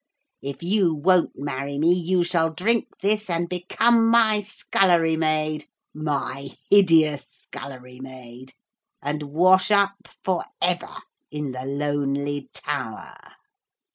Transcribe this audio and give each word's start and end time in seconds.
If 0.41 0.63
you 0.63 0.95
won't 0.95 1.33
marry 1.35 1.77
me 1.77 1.93
you 1.93 2.23
shall 2.23 2.51
drink 2.51 2.87
this 3.03 3.29
and 3.29 3.47
become 3.47 4.09
my 4.09 4.39
scullery 4.41 5.15
maid 5.15 5.67
my 5.93 6.57
hideous 6.71 7.23
scullery 7.29 7.99
maid 7.99 8.53
and 9.03 9.21
wash 9.21 9.69
up 9.69 10.07
for 10.23 10.43
ever 10.59 10.95
in 11.29 11.51
the 11.51 11.65
lonely 11.65 12.49
tower.' 12.51 13.33